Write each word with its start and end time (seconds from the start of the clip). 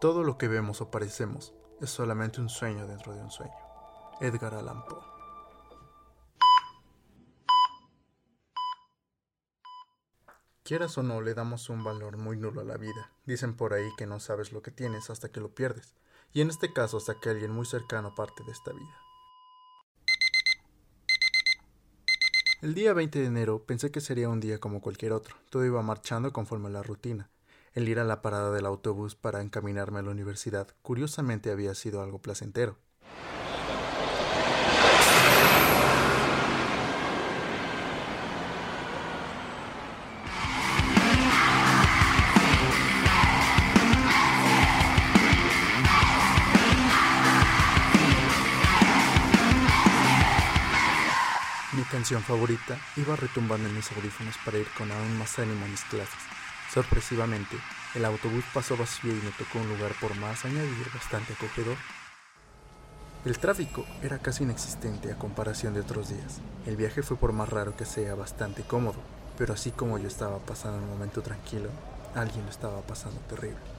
Todo 0.00 0.22
lo 0.22 0.38
que 0.38 0.46
vemos 0.46 0.80
o 0.80 0.92
parecemos 0.92 1.52
es 1.80 1.90
solamente 1.90 2.40
un 2.40 2.48
sueño 2.48 2.86
dentro 2.86 3.16
de 3.16 3.20
un 3.20 3.32
sueño. 3.32 3.52
Edgar 4.20 4.54
Allan 4.54 4.84
Poe. 4.84 5.02
Quieras 10.62 10.96
o 10.98 11.02
no, 11.02 11.20
le 11.20 11.34
damos 11.34 11.68
un 11.68 11.82
valor 11.82 12.16
muy 12.16 12.36
nulo 12.36 12.60
a 12.60 12.64
la 12.64 12.76
vida. 12.76 13.10
Dicen 13.26 13.56
por 13.56 13.74
ahí 13.74 13.88
que 13.96 14.06
no 14.06 14.20
sabes 14.20 14.52
lo 14.52 14.62
que 14.62 14.70
tienes 14.70 15.10
hasta 15.10 15.30
que 15.30 15.40
lo 15.40 15.52
pierdes, 15.52 15.96
y 16.32 16.42
en 16.42 16.50
este 16.50 16.72
caso 16.72 16.98
hasta 16.98 17.18
que 17.18 17.30
alguien 17.30 17.50
muy 17.50 17.66
cercano 17.66 18.14
parte 18.14 18.44
de 18.44 18.52
esta 18.52 18.72
vida. 18.72 18.96
El 22.62 22.74
día 22.74 22.92
20 22.92 23.18
de 23.18 23.26
enero 23.26 23.64
pensé 23.64 23.90
que 23.90 24.00
sería 24.00 24.28
un 24.28 24.38
día 24.38 24.60
como 24.60 24.80
cualquier 24.80 25.12
otro. 25.12 25.34
Todo 25.50 25.64
iba 25.64 25.82
marchando 25.82 26.32
conforme 26.32 26.68
a 26.68 26.72
la 26.72 26.82
rutina. 26.84 27.30
El 27.72 27.88
ir 27.88 27.98
a 27.98 28.04
la 28.04 28.22
parada 28.22 28.50
del 28.52 28.66
autobús 28.66 29.14
para 29.14 29.40
encaminarme 29.40 30.00
a 30.00 30.02
la 30.02 30.10
universidad 30.10 30.68
curiosamente 30.82 31.50
había 31.50 31.74
sido 31.74 32.02
algo 32.02 32.20
placentero. 32.20 32.76
canción 51.90 52.22
favorita 52.22 52.78
iba 52.96 53.16
retumbando 53.16 53.68
en 53.68 53.74
mis 53.74 53.90
audífonos 53.92 54.36
para 54.44 54.58
ir 54.58 54.68
con 54.76 54.90
aún 54.92 55.18
más 55.18 55.38
ánimo 55.38 55.64
a 55.64 55.68
mis 55.68 55.82
clases. 55.84 56.37
Sorpresivamente, 56.72 57.56
el 57.94 58.04
autobús 58.04 58.44
pasó 58.52 58.76
vacío 58.76 59.10
y 59.10 59.22
me 59.22 59.30
tocó 59.30 59.58
un 59.58 59.68
lugar 59.68 59.92
por 60.00 60.14
más 60.16 60.44
añadir 60.44 60.86
bastante 60.92 61.32
acogedor. 61.32 61.76
El 63.24 63.38
tráfico 63.38 63.84
era 64.02 64.18
casi 64.18 64.44
inexistente 64.44 65.10
a 65.10 65.18
comparación 65.18 65.74
de 65.74 65.80
otros 65.80 66.10
días. 66.10 66.40
El 66.66 66.76
viaje 66.76 67.02
fue 67.02 67.16
por 67.16 67.32
más 67.32 67.48
raro 67.48 67.76
que 67.76 67.84
sea 67.84 68.14
bastante 68.14 68.62
cómodo, 68.62 68.98
pero 69.38 69.54
así 69.54 69.70
como 69.70 69.98
yo 69.98 70.08
estaba 70.08 70.38
pasando 70.38 70.78
un 70.78 70.90
momento 70.90 71.22
tranquilo, 71.22 71.70
alguien 72.14 72.44
lo 72.44 72.50
estaba 72.50 72.82
pasando 72.82 73.18
terrible. 73.20 73.77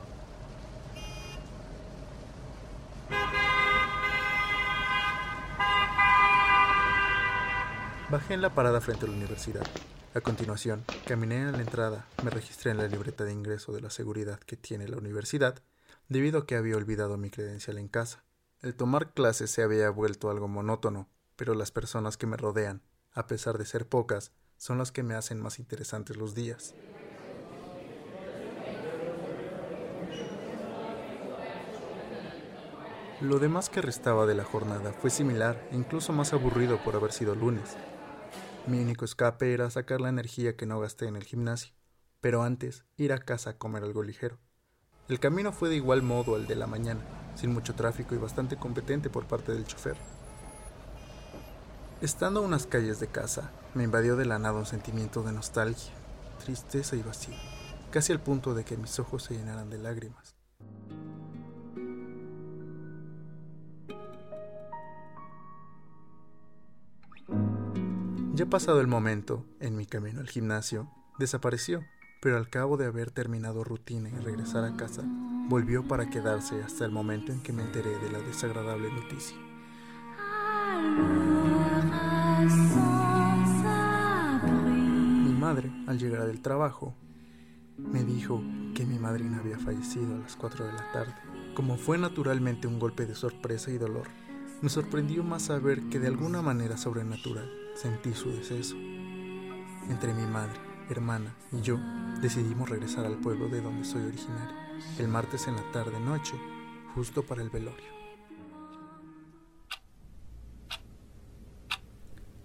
Bajé 8.09 8.33
en 8.33 8.41
la 8.41 8.55
parada 8.55 8.81
frente 8.81 9.05
a 9.05 9.07
la 9.07 9.13
universidad. 9.13 9.61
A 10.15 10.21
continuación, 10.21 10.83
caminé 11.05 11.45
a 11.45 11.51
la 11.51 11.61
entrada, 11.61 12.07
me 12.23 12.31
registré 12.31 12.71
en 12.71 12.77
la 12.77 12.87
libreta 12.87 13.23
de 13.23 13.31
ingreso 13.31 13.71
de 13.71 13.81
la 13.81 13.91
seguridad 13.91 14.39
que 14.39 14.57
tiene 14.57 14.87
la 14.87 14.97
universidad, 14.97 15.61
debido 16.07 16.39
a 16.39 16.47
que 16.47 16.55
había 16.55 16.75
olvidado 16.75 17.17
mi 17.17 17.29
credencial 17.29 17.77
en 17.77 17.87
casa. 17.87 18.23
El 18.63 18.73
tomar 18.73 19.13
clases 19.13 19.51
se 19.51 19.61
había 19.61 19.91
vuelto 19.91 20.31
algo 20.31 20.47
monótono, 20.47 21.07
pero 21.35 21.53
las 21.53 21.69
personas 21.69 22.17
que 22.17 22.25
me 22.25 22.35
rodean, 22.35 22.81
a 23.13 23.27
pesar 23.27 23.59
de 23.59 23.65
ser 23.65 23.87
pocas, 23.87 24.31
son 24.57 24.79
las 24.79 24.91
que 24.91 25.03
me 25.03 25.13
hacen 25.13 25.39
más 25.39 25.59
interesantes 25.59 26.17
los 26.17 26.33
días. 26.33 26.73
Lo 33.21 33.37
demás 33.37 33.69
que 33.69 33.83
restaba 33.83 34.25
de 34.25 34.33
la 34.33 34.45
jornada 34.45 34.93
fue 34.93 35.11
similar 35.11 35.61
e 35.71 35.75
incluso 35.75 36.11
más 36.11 36.33
aburrido 36.33 36.83
por 36.83 36.95
haber 36.95 37.11
sido 37.11 37.35
lunes. 37.35 37.77
Mi 38.67 38.79
único 38.79 39.05
escape 39.05 39.53
era 39.53 39.69
sacar 39.69 40.01
la 40.01 40.09
energía 40.09 40.55
que 40.55 40.65
no 40.65 40.79
gasté 40.79 41.07
en 41.07 41.15
el 41.15 41.23
gimnasio, 41.23 41.73
pero 42.21 42.43
antes 42.43 42.85
ir 42.97 43.13
a 43.13 43.19
casa 43.19 43.51
a 43.51 43.57
comer 43.57 43.83
algo 43.83 44.03
ligero. 44.03 44.37
El 45.07 45.19
camino 45.19 45.51
fue 45.51 45.69
de 45.69 45.75
igual 45.75 46.03
modo 46.03 46.35
al 46.35 46.45
de 46.45 46.55
la 46.55 46.67
mañana, 46.67 47.01
sin 47.35 47.51
mucho 47.51 47.73
tráfico 47.73 48.13
y 48.13 48.19
bastante 48.19 48.57
competente 48.57 49.09
por 49.09 49.25
parte 49.25 49.53
del 49.53 49.65
chofer. 49.65 49.97
Estando 52.01 52.41
a 52.41 52.43
unas 52.43 52.67
calles 52.67 52.99
de 52.99 53.07
casa, 53.07 53.51
me 53.73 53.83
invadió 53.83 54.15
de 54.15 54.25
la 54.25 54.39
nada 54.39 54.59
un 54.59 54.65
sentimiento 54.65 55.23
de 55.23 55.33
nostalgia, 55.33 55.93
tristeza 56.43 56.95
y 56.95 57.01
vacío, 57.01 57.35
casi 57.91 58.13
al 58.13 58.21
punto 58.21 58.53
de 58.53 58.63
que 58.63 58.77
mis 58.77 58.99
ojos 58.99 59.23
se 59.23 59.33
llenaran 59.33 59.69
de 59.69 59.79
lágrimas. 59.79 60.38
Ya 68.39 68.45
pasado 68.45 68.79
el 68.79 68.87
momento, 68.87 69.45
en 69.59 69.75
mi 69.75 69.85
camino 69.85 70.21
al 70.21 70.29
gimnasio, 70.29 70.89
desapareció, 71.17 71.83
pero 72.21 72.37
al 72.37 72.49
cabo 72.49 72.77
de 72.77 72.85
haber 72.85 73.11
terminado 73.11 73.65
rutina 73.65 74.07
y 74.07 74.13
regresar 74.13 74.63
a 74.63 74.77
casa, 74.77 75.03
volvió 75.49 75.85
para 75.85 76.09
quedarse 76.09 76.63
hasta 76.63 76.85
el 76.85 76.91
momento 76.91 77.33
en 77.33 77.43
que 77.43 77.51
me 77.51 77.63
enteré 77.63 77.89
de 77.99 78.09
la 78.09 78.19
desagradable 78.19 78.93
noticia. 78.93 79.35
Mi 85.25 85.33
madre, 85.33 85.69
al 85.87 85.99
llegar 85.99 86.25
del 86.25 86.41
trabajo, 86.41 86.95
me 87.77 88.05
dijo 88.05 88.41
que 88.73 88.85
mi 88.85 88.99
madrina 88.99 89.39
había 89.39 89.59
fallecido 89.59 90.15
a 90.15 90.19
las 90.19 90.37
4 90.37 90.65
de 90.65 90.71
la 90.71 90.89
tarde. 90.93 91.15
Como 91.55 91.75
fue 91.75 91.97
naturalmente 91.97 92.67
un 92.67 92.79
golpe 92.79 93.05
de 93.05 93.15
sorpresa 93.15 93.69
y 93.69 93.77
dolor, 93.77 94.07
me 94.61 94.69
sorprendió 94.69 95.25
más 95.25 95.41
saber 95.41 95.89
que 95.89 95.99
de 95.99 96.07
alguna 96.07 96.41
manera 96.41 96.77
sobrenatural 96.77 97.58
sentí 97.75 98.13
su 98.13 98.31
deceso. 98.31 98.75
Entre 99.89 100.13
mi 100.13 100.25
madre, 100.25 100.59
hermana 100.89 101.35
y 101.51 101.61
yo 101.61 101.77
decidimos 102.21 102.69
regresar 102.69 103.05
al 103.05 103.19
pueblo 103.19 103.47
de 103.47 103.61
donde 103.61 103.85
soy 103.85 104.03
originario, 104.03 104.55
el 104.97 105.07
martes 105.07 105.47
en 105.47 105.55
la 105.55 105.71
tarde-noche, 105.71 106.35
justo 106.95 107.23
para 107.23 107.41
el 107.41 107.49
velorio. 107.49 107.99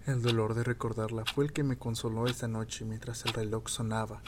El 0.05 0.21
dolor 0.21 0.53
de 0.53 0.63
recordarla 0.63 1.25
fue 1.25 1.45
el 1.45 1.53
que 1.53 1.63
me 1.63 1.77
consoló 1.77 2.27
esa 2.27 2.47
noche 2.47 2.85
mientras 2.85 3.25
el 3.25 3.33
reloj 3.33 3.67
sonaba, 3.69 4.21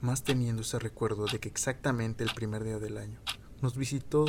más 0.00 0.24
teniendo 0.24 0.62
ese 0.62 0.78
recuerdo 0.80 1.26
de 1.26 1.38
que 1.38 1.48
exactamente 1.48 2.24
el 2.24 2.34
primer 2.34 2.64
día 2.64 2.78
del 2.78 2.98
año 2.98 3.20
nos 3.62 3.76
visitó 3.76 4.26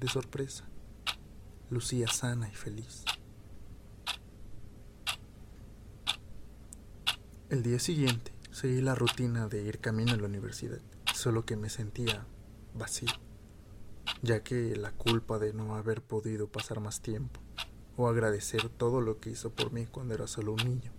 de 0.00 0.08
sorpresa. 0.08 0.68
Lucía 1.70 2.08
sana 2.08 2.48
y 2.48 2.54
feliz. 2.54 3.04
El 7.48 7.62
día 7.62 7.78
siguiente 7.78 8.32
seguí 8.50 8.80
la 8.80 8.96
rutina 8.96 9.46
de 9.46 9.62
ir 9.62 9.78
camino 9.78 10.14
a 10.14 10.16
la 10.16 10.26
universidad, 10.26 10.80
solo 11.14 11.44
que 11.46 11.56
me 11.56 11.70
sentía 11.70 12.26
vacío, 12.74 13.12
ya 14.20 14.42
que 14.42 14.74
la 14.74 14.90
culpa 14.90 15.38
de 15.38 15.52
no 15.52 15.76
haber 15.76 16.02
podido 16.02 16.48
pasar 16.48 16.80
más 16.80 17.02
tiempo 17.02 17.40
o 17.96 18.08
agradecer 18.08 18.68
todo 18.68 19.00
lo 19.00 19.20
que 19.20 19.30
hizo 19.30 19.50
por 19.50 19.70
mí 19.70 19.86
cuando 19.86 20.14
era 20.14 20.26
solo 20.26 20.54
un 20.54 20.64
niño. 20.64 20.92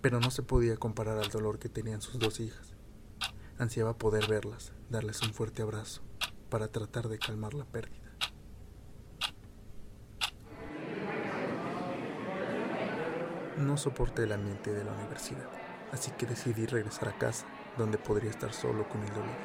Pero 0.00 0.20
no 0.20 0.30
se 0.30 0.44
podía 0.44 0.76
comparar 0.76 1.18
al 1.18 1.30
dolor 1.30 1.58
que 1.58 1.68
tenían 1.68 2.02
sus 2.02 2.20
dos 2.20 2.38
hijas. 2.38 2.74
Ansiaba 3.58 3.98
poder 3.98 4.28
verlas, 4.28 4.72
darles 4.90 5.22
un 5.22 5.34
fuerte 5.34 5.62
abrazo, 5.62 6.02
para 6.50 6.68
tratar 6.68 7.08
de 7.08 7.18
calmar 7.18 7.54
la 7.54 7.64
pérdida. 7.64 8.09
No 13.60 13.76
soporté 13.76 14.22
el 14.22 14.32
ambiente 14.32 14.72
de 14.72 14.84
la 14.84 14.92
universidad, 14.92 15.46
así 15.92 16.10
que 16.12 16.24
decidí 16.24 16.64
regresar 16.64 17.10
a 17.10 17.18
casa, 17.18 17.44
donde 17.76 17.98
podría 17.98 18.30
estar 18.30 18.54
solo 18.54 18.88
con 18.88 19.02
el 19.02 19.10
dolor. 19.10 19.36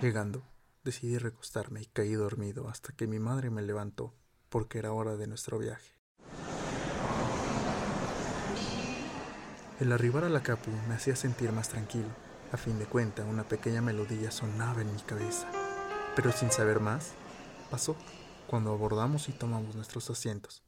Llegando, 0.00 0.42
decidí 0.84 1.18
recostarme 1.18 1.82
y 1.82 1.86
caí 1.86 2.14
dormido 2.14 2.68
hasta 2.68 2.94
que 2.94 3.06
mi 3.06 3.18
madre 3.18 3.50
me 3.50 3.60
levantó, 3.60 4.14
porque 4.48 4.78
era 4.78 4.92
hora 4.92 5.16
de 5.16 5.26
nuestro 5.26 5.58
viaje. 5.58 5.92
El 9.80 9.92
arribar 9.92 10.24
a 10.24 10.30
la 10.30 10.42
capu 10.42 10.70
me 10.88 10.94
hacía 10.94 11.14
sentir 11.14 11.52
más 11.52 11.68
tranquilo. 11.68 12.08
A 12.52 12.56
fin 12.56 12.78
de 12.78 12.86
cuentas, 12.86 13.26
una 13.28 13.46
pequeña 13.46 13.82
melodía 13.82 14.30
sonaba 14.30 14.80
en 14.80 14.94
mi 14.94 15.02
cabeza. 15.02 15.46
Pero 16.14 16.32
sin 16.32 16.50
saber 16.50 16.80
más, 16.80 17.12
pasó 17.70 17.96
cuando 18.46 18.72
abordamos 18.72 19.28
y 19.28 19.32
tomamos 19.32 19.74
nuestros 19.74 20.08
asientos. 20.08 20.65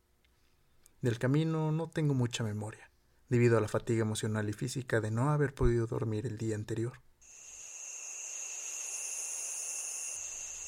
Del 1.00 1.20
camino 1.20 1.70
no 1.70 1.88
tengo 1.88 2.12
mucha 2.12 2.42
memoria, 2.42 2.90
debido 3.28 3.56
a 3.56 3.60
la 3.60 3.68
fatiga 3.68 4.02
emocional 4.02 4.48
y 4.48 4.52
física 4.52 5.00
de 5.00 5.12
no 5.12 5.30
haber 5.30 5.54
podido 5.54 5.86
dormir 5.86 6.26
el 6.26 6.38
día 6.38 6.56
anterior. 6.56 6.94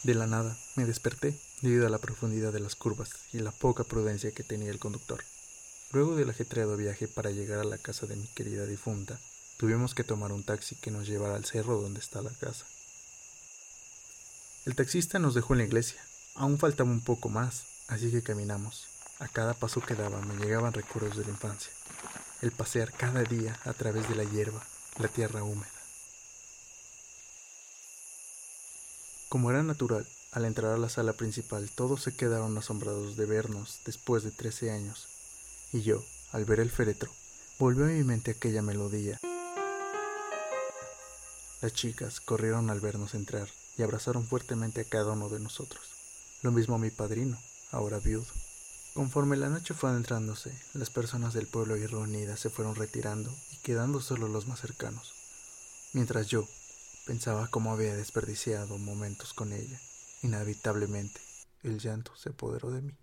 De 0.05 0.15
la 0.15 0.29
nada 0.29 0.57
me 0.77 0.85
desperté 0.85 1.37
debido 1.63 1.85
a 1.85 1.91
la 1.91 1.99
profundidad 1.99 2.53
de 2.53 2.61
las 2.61 2.77
curvas 2.77 3.11
y 3.33 3.41
la 3.41 3.51
poca 3.51 3.83
prudencia 3.83 4.31
que 4.31 4.45
tenía 4.45 4.71
el 4.71 4.79
conductor. 4.79 5.21
Luego 5.93 6.15
del 6.15 6.31
ajetreado 6.31 6.77
viaje 6.77 7.09
para 7.09 7.33
llegar 7.33 7.59
a 7.59 7.65
la 7.65 7.79
casa 7.79 8.07
de 8.07 8.15
mi 8.15 8.29
querida 8.29 8.67
difunta, 8.67 9.19
tuvimos 9.59 9.97
que 9.97 10.05
tomar 10.05 10.31
un 10.31 10.45
taxi 10.45 10.77
que 10.77 10.93
nos 10.93 11.09
llevara 11.09 11.35
al 11.35 11.45
cerro 11.45 11.81
donde 11.81 11.99
está 11.99 12.23
la 12.23 12.31
casa. 12.31 12.67
El 14.65 14.77
taxista 14.77 15.19
nos 15.19 15.35
dejó 15.35 15.55
en 15.55 15.59
la 15.59 15.65
iglesia. 15.65 16.01
Aún 16.37 16.57
faltaba 16.57 16.89
un 16.89 17.03
poco 17.03 17.29
más, 17.29 17.65
así 17.89 18.13
que 18.13 18.23
caminamos. 18.23 19.00
A 19.21 19.29
cada 19.29 19.53
paso 19.53 19.83
que 19.83 19.95
daba 19.95 20.21
me 20.23 20.35
llegaban 20.37 20.73
recuerdos 20.73 21.17
de 21.17 21.25
la 21.25 21.31
infancia. 21.31 21.71
El 22.41 22.53
pasear 22.53 22.91
cada 22.91 23.23
día 23.23 23.59
a 23.65 23.75
través 23.75 24.09
de 24.09 24.15
la 24.15 24.25
hierba, 24.25 24.63
la 24.99 25.09
tierra 25.09 25.45
húmeda. 25.45 25.71
Como 29.29 29.51
era 29.51 29.63
natural, 29.63 30.09
al 30.33 30.47
entrar 30.47 30.73
a 30.73 30.79
la 30.79 30.89
sala 30.89 31.13
principal 31.13 31.71
todos 31.71 32.03
se 32.03 32.17
quedaron 32.17 32.57
asombrados 32.57 33.17
de 33.17 33.27
vernos 33.27 33.81
después 33.85 34.23
de 34.25 34.31
trece 34.31 34.71
años, 34.71 35.07
y 35.73 35.83
yo, 35.83 36.03
al 36.33 36.47
ver 36.47 36.59
el 36.59 36.71
féretro, 36.71 37.13
volvió 37.59 37.85
a 37.85 37.89
mi 37.89 38.03
mente 38.03 38.31
aquella 38.31 38.63
melodía. 38.63 39.21
Las 41.61 41.75
chicas 41.75 42.21
corrieron 42.21 42.71
al 42.71 42.81
vernos 42.81 43.15
entrar 43.15 43.49
y 43.77 43.83
abrazaron 43.83 44.27
fuertemente 44.27 44.81
a 44.81 44.85
cada 44.85 45.13
uno 45.13 45.29
de 45.29 45.41
nosotros. 45.41 45.83
Lo 46.43 46.53
mismo 46.53 46.79
mi 46.79 46.91
padrino, 46.91 47.39
ahora 47.71 47.99
viudo. 47.99 48.40
Conforme 49.01 49.39
la 49.39 49.49
noche 49.49 49.73
fue 49.73 49.89
adentrándose, 49.89 50.55
las 50.75 50.91
personas 50.91 51.33
del 51.33 51.47
pueblo 51.47 51.75
y 51.75 51.87
reunidas 51.87 52.39
se 52.39 52.51
fueron 52.51 52.75
retirando 52.75 53.35
y 53.51 53.57
quedando 53.63 54.03
solo 54.03 54.29
los 54.29 54.47
más 54.47 54.61
cercanos, 54.61 55.15
mientras 55.95 56.27
yo 56.27 56.47
pensaba 57.07 57.49
cómo 57.49 57.73
había 57.73 57.97
desperdiciado 57.97 58.77
momentos 58.77 59.33
con 59.33 59.55
ella. 59.55 59.81
Inevitablemente, 60.21 61.19
el 61.63 61.79
llanto 61.79 62.15
se 62.15 62.29
apoderó 62.29 62.71
de 62.73 62.83
mí. 62.83 62.99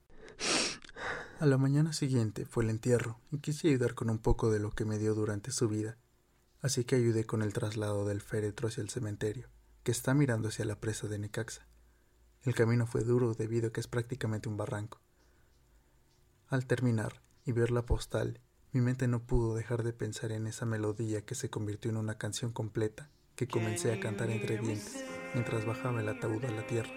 A 1.39 1.47
la 1.47 1.57
mañana 1.57 1.93
siguiente 1.93 2.45
fue 2.45 2.63
el 2.63 2.69
entierro 2.69 3.19
y 3.31 3.39
quise 3.39 3.67
ayudar 3.67 3.95
con 3.95 4.11
un 4.11 4.19
poco 4.19 4.51
de 4.51 4.59
lo 4.59 4.69
que 4.69 4.85
me 4.85 4.99
dio 4.99 5.15
durante 5.15 5.49
su 5.49 5.67
vida, 5.67 5.97
así 6.61 6.85
que 6.85 6.95
ayudé 6.95 7.25
con 7.25 7.41
el 7.41 7.53
traslado 7.53 8.05
del 8.05 8.21
féretro 8.21 8.67
hacia 8.67 8.81
el 8.81 8.91
cementerio, 8.91 9.49
que 9.81 9.93
está 9.93 10.13
mirando 10.13 10.49
hacia 10.49 10.63
la 10.65 10.79
presa 10.79 11.07
de 11.07 11.17
Necaxa. 11.17 11.65
El 12.43 12.53
camino 12.53 12.85
fue 12.85 13.03
duro 13.03 13.33
debido 13.33 13.69
a 13.69 13.71
que 13.71 13.79
es 13.79 13.87
prácticamente 13.87 14.47
un 14.47 14.57
barranco. 14.57 15.01
Al 16.49 16.65
terminar 16.65 17.21
y 17.45 17.51
ver 17.51 17.71
la 17.71 17.81
postal, 17.81 18.39
mi 18.71 18.79
mente 18.79 19.09
no 19.09 19.19
pudo 19.19 19.53
dejar 19.53 19.83
de 19.83 19.91
pensar 19.91 20.31
en 20.31 20.47
esa 20.47 20.65
melodía 20.65 21.25
que 21.25 21.35
se 21.35 21.49
convirtió 21.49 21.91
en 21.91 21.97
una 21.97 22.17
canción 22.17 22.53
completa 22.53 23.09
que 23.35 23.49
comencé 23.49 23.91
a 23.91 23.99
cantar 23.99 24.29
entre 24.29 24.57
dientes 24.57 25.03
mientras 25.33 25.65
bajaba 25.65 25.99
el 25.99 26.07
ataúd 26.07 26.45
a 26.45 26.51
la 26.51 26.65
tierra. 26.65 26.93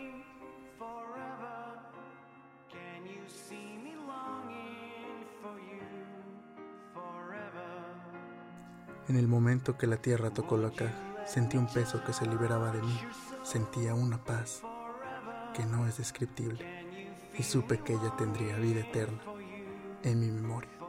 En 9.08 9.16
el 9.16 9.26
momento 9.26 9.76
que 9.76 9.88
la 9.88 9.96
tierra 9.96 10.30
tocó 10.30 10.58
la 10.58 10.70
caja, 10.70 11.26
sentí 11.26 11.56
un 11.56 11.66
peso 11.66 12.04
que 12.04 12.12
se 12.12 12.24
liberaba 12.24 12.70
de 12.70 12.82
mí. 12.82 13.00
Sentía 13.42 13.94
una 13.94 14.22
paz 14.22 14.62
que 15.56 15.66
no 15.66 15.88
es 15.88 15.98
descriptible 15.98 17.18
y 17.36 17.42
supe 17.42 17.80
que 17.80 17.94
ella 17.94 18.14
tendría 18.16 18.56
vida 18.56 18.82
eterna 18.82 19.20
en 20.04 20.20
mi 20.20 20.30
memoria. 20.30 20.79